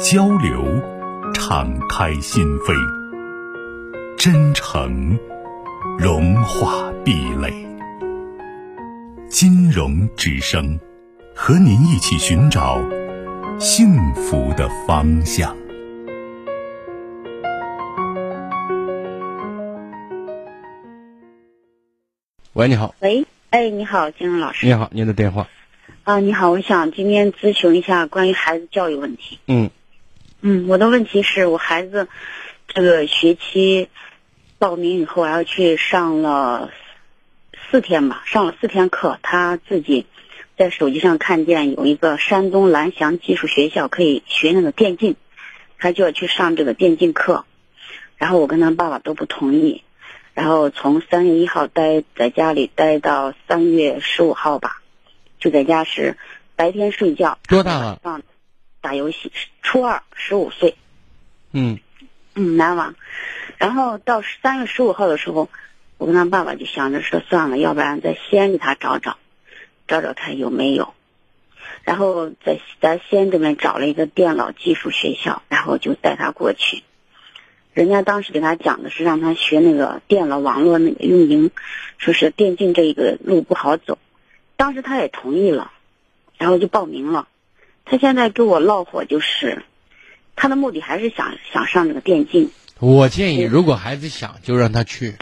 [0.00, 0.64] 交流，
[1.32, 2.74] 敞开心扉；
[4.16, 5.16] 真诚，
[5.98, 7.52] 融化壁垒。
[9.28, 10.80] 金融之声，
[11.34, 12.80] 和您一起寻找
[13.60, 15.56] 幸福的方向。
[22.54, 22.94] 喂，你好。
[23.00, 24.66] 喂，哎，你好，金融老师。
[24.66, 25.48] 你好，您的电话。
[26.02, 29.38] 啊，你好，我想今天咨询一下关于孩子教育问题。
[29.46, 29.70] 嗯。
[30.46, 32.06] 嗯，我的问题是我孩子
[32.68, 33.88] 这个学期
[34.58, 36.70] 报名以后，要去上了
[37.70, 39.18] 四天吧，上了四天课。
[39.22, 40.04] 他自己
[40.58, 45.16] 在手机上看见有一个山东蓝翔技术学校可以学那个电竞，
[45.78, 47.46] 他就要去上这个电竞课。
[48.18, 49.82] 然后我跟他爸爸都不同意。
[50.34, 54.82] 然后从三月一号待在家里待到三月十五号吧，
[55.40, 56.18] 就在家是
[56.54, 57.38] 白天睡觉。
[57.48, 57.98] 多大了？
[58.84, 59.32] 打游戏，
[59.62, 60.76] 初二，十五岁。
[61.52, 61.78] 嗯，
[62.34, 62.94] 嗯，难忘。
[63.56, 65.48] 然后到三月十五号的时候，
[65.96, 69.16] 我跟他爸爸就想着说，算了，要不然在西安给他找找，
[69.88, 70.92] 找找看有没有。
[71.82, 76.82] 然后在在西安这边找了一个电脑技术学校，然后就带他过去。
[77.72, 81.50] 人家当时给他讲的是让他学那个电脑网络那个运营，
[81.96, 83.96] 说是电竞这一个路不好走。
[84.56, 85.72] 当时他也同意了，
[86.36, 87.28] 然后就报名了。
[87.84, 89.62] 他现在跟我唠火，就是
[90.36, 92.50] 他的目的还是想想上这个电竞。
[92.80, 95.16] 我建议，如果孩子想，就让他去。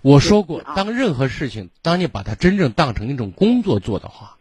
[0.00, 4.36] 我说过，当任何事情，当你把它真正当成一种工作做的话，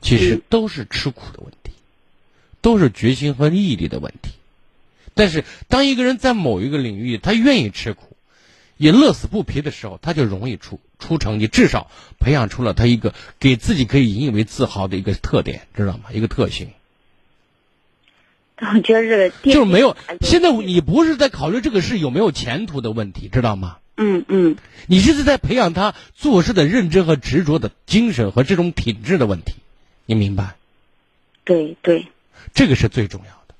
[0.00, 1.72] 其实都是吃苦的问题，
[2.62, 4.30] 都是决心和毅力的问题。
[5.12, 8.09] 但是，当一个人在某一个领域他愿意吃苦，
[8.80, 16.04] 也乐此不疲的时候，他就容易出出成绩，至少培养出了他一个给自己可以引以为自豪的一个特点，知道吗？
[16.14, 16.70] 一个特性。
[18.56, 19.98] 我觉得这个就是没有。
[20.22, 23.76] 现在你不是在考虑这个事有没有前途的问题，知道吗？
[23.98, 24.56] 嗯嗯。
[24.86, 29.56] 你是在培养他做事的认真和执着的精神和这种品质的问题，
[30.06, 30.56] 你明白？
[31.44, 32.06] 对对。
[32.54, 33.54] 这个是最重要的。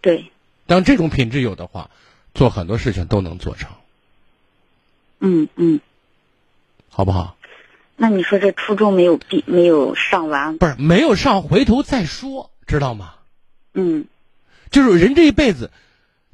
[0.00, 0.30] 对。
[0.66, 1.90] 当这种品质有的话，
[2.34, 3.70] 做很多事情都能做成。
[5.20, 5.80] 嗯嗯。
[6.88, 7.36] 好不好？
[7.96, 10.58] 那你说这初中没有毕没有上完？
[10.58, 13.14] 不是没有上，回头再说，知道吗？
[13.74, 14.06] 嗯，
[14.70, 15.70] 就是人这一辈子，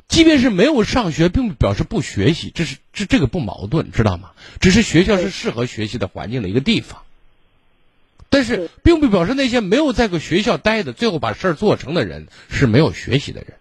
[0.09, 4.31] 即便是没有上学，并不表示不学习，这是这这个不矛盾，知道吗？
[4.61, 7.03] 只是学校是适合学习的环境的一个地方，
[8.31, 13.58] 但是并不表示那些没有在个学校待的，最后把事儿做成的人是没有学习的人。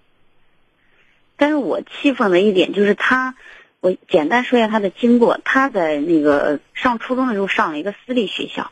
[1.47, 3.35] 但是我气愤的一点就是他，
[3.79, 5.39] 我简单说一下他的经过。
[5.45, 8.71] 他在那个上初中的时候上了一个私立学校，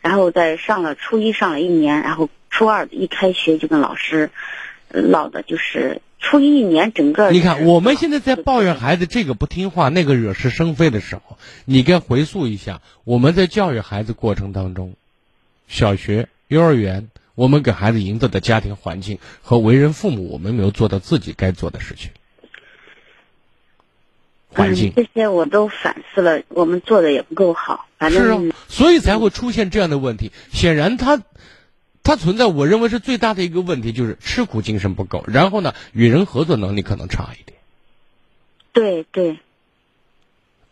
[0.00, 2.30] 然后在上了初一上了一年，然后。
[2.54, 4.28] 初二一开学就跟老师
[4.90, 7.30] 唠的，就是初一一年整个。
[7.30, 14.96] 你看，我们现在在抱怨孩子这个不听话、那个惹是生非的时候，你该回溯一下我们在教育孩子过程当中，
[15.66, 22.10] 小学、幼儿园，我们给孩子营造的家庭环境和为人父母，我们没有做到自己该做的事情。
[24.48, 27.86] 环境这些我都反思了，我们做的也不够好。
[27.98, 30.32] 反正是啊，所以才会出现这样的问题。
[30.52, 31.22] 显然他。
[32.04, 35.22] 他存在，我认为是最大的一个问题，就是吃苦精神不够。
[35.28, 37.56] 然后呢，与人合作能力可能差一点。
[38.72, 39.38] 对对。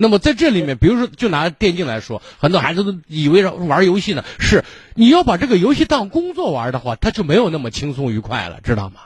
[0.02, 9.00] 那么在这里面，比如说，就拿电竞来说，很多孩子都以为玩游戏呢，是你要把这个游戏当工作玩的话，他就没有那么轻松愉快了，知道吗？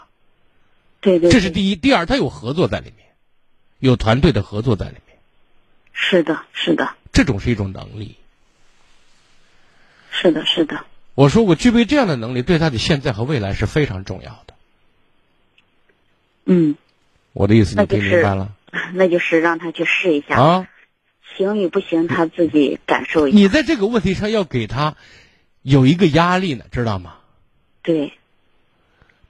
[1.01, 1.33] 对对。
[1.33, 3.09] 这是第一，第二，他有合作在里面，
[3.81, 5.19] 有团队的合作在里面。
[5.93, 6.95] 是的，是的。
[7.13, 8.15] 这种是一种能力。
[10.13, 10.85] 是的，是的。
[11.17, 14.55] 我说，我具备这样的能力，对他的现在和未来是非常重要的。
[16.45, 16.77] 嗯，
[17.33, 18.53] 我的意思你听明白了？
[18.95, 20.69] 那就是让他去试一下啊，
[21.37, 23.37] 行与不行，他自己感受一下。
[23.37, 24.97] 你在这个问题上要给他
[25.63, 27.15] 有一个压力呢，知道吗？
[27.83, 28.13] 对。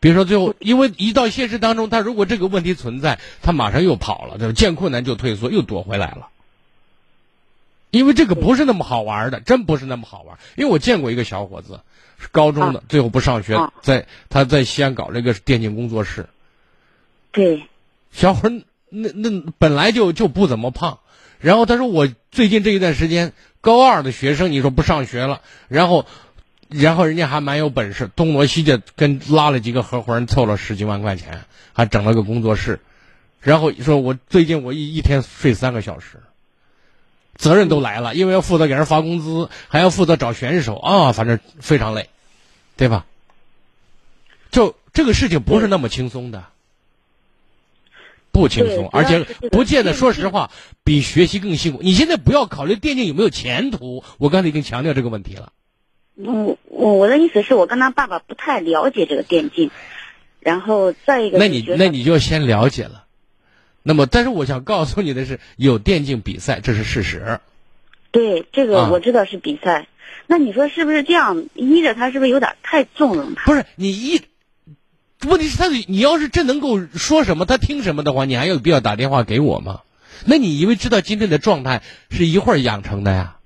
[0.00, 4.52] 比如说，最后因为一到现实当中，他如果这个问题存在，他马上又跑了，对吧？
[4.52, 6.28] 见困难就退缩，又躲回来了。
[7.90, 10.36] 因为这个不是那么好玩的，真不是那么好玩。
[10.56, 11.80] 因为我见过一个小伙子，
[12.18, 16.28] 是高中的，最后不上学，在他在西安搞了一个电竞工作室。
[17.32, 17.66] 对，
[18.12, 20.98] 小伙儿那那本来就就不怎么胖，
[21.44, 26.06] 然后他说我最近这一段时间高二的学生，你说不上学了，然后。
[26.70, 32.80] 然后人家还蛮有本事，东挪西的跟拉了几个合伙人凑了十几万块钱，还整了个工作室。
[33.40, 36.20] 然后说我最近我一一天睡三个小时，
[37.36, 42.08] 责任都来了，因为要负责给人发工资，还要负责找选手啊，反正非常累，
[42.76, 43.04] 对吧？
[44.50, 46.44] 就这个事情不是那么轻松的，
[48.34, 49.94] 不轻松，而且不见得。
[49.94, 50.50] 说实话，
[50.82, 51.78] 比学习更辛苦。
[51.82, 55.52] 你现在不要考虑电竞有没有前途，我刚才已经强调这个问题了。
[56.16, 59.70] 我我我的意思是我跟他爸爸不太了解这个电竞，
[60.40, 63.04] 然后再一个，那你那你就先了解了。
[63.84, 67.38] 那么，但是我想告诉你的是，有电竞比赛，这是事实。
[68.10, 69.86] 对，这个我知道是比赛。
[70.26, 73.44] 那你说是不是这样依着他，是不是有点太纵容他？
[73.44, 74.22] 不是你依，
[75.26, 79.82] 问题是他你要是真能够说什么，他听什么的话，你还有必要打电话给我吗？
[80.26, 83.38] 那你因为知道今天的状态是一会儿养成的呀？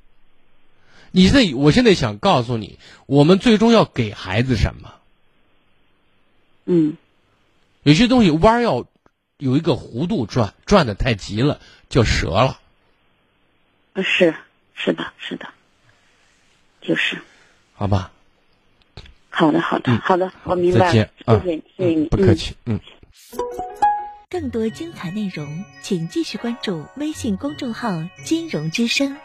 [1.10, 4.94] 你在，我现在想告诉你，我们最终要给孩子什么？
[6.66, 6.96] 嗯，
[7.82, 8.86] 有些东西弯要
[9.38, 12.60] 有一个弧度转，转的太急了就折了。
[14.02, 14.34] 是，
[14.74, 15.48] 是的，是的，
[16.82, 17.22] 就是。
[17.74, 18.12] 好吧。
[19.38, 20.86] 好的，好的，好的，我明白了。
[20.86, 22.80] 再见，谢谢，谢谢你，不客气，嗯。
[24.28, 27.88] 更多精彩内容，请继续关注微信公众号
[28.26, 29.16] “金融之声”。